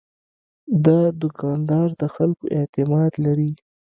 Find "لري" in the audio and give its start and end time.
3.25-3.51